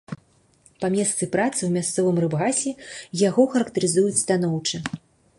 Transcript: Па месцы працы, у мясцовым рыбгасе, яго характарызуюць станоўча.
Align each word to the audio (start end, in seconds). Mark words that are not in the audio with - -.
Па 0.83 0.87
месцы 0.93 1.27
працы, 1.35 1.59
у 1.67 1.67
мясцовым 1.75 2.17
рыбгасе, 2.23 2.71
яго 3.29 3.45
характарызуюць 3.57 4.21
станоўча. 4.23 4.77